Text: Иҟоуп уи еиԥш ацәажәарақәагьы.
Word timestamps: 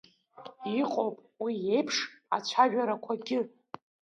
Иҟоуп 0.79 1.15
уи 1.43 1.53
еиԥш 1.73 1.97
ацәажәарақәагьы. 2.35 3.39